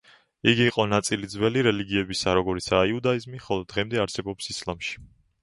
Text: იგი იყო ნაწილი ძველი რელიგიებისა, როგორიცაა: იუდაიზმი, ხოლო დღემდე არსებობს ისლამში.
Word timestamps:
იგი 0.51 0.63
იყო 0.69 0.85
ნაწილი 0.93 1.29
ძველი 1.33 1.63
რელიგიებისა, 1.67 2.33
როგორიცაა: 2.39 2.89
იუდაიზმი, 2.93 3.43
ხოლო 3.45 3.69
დღემდე 3.75 4.03
არსებობს 4.07 4.53
ისლამში. 4.57 4.99